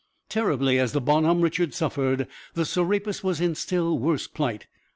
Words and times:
Terribly 0.29 0.79
as 0.79 0.93
the 0.93 0.99
Bon 0.99 1.25
Homme 1.25 1.41
Richard 1.41 1.75
suffered, 1.75 2.27
the 2.55 2.65
Serapis 2.65 3.23
was 3.23 3.39
in 3.39 3.53
still 3.53 3.99
worse 3.99 4.25
plight. 4.25 4.65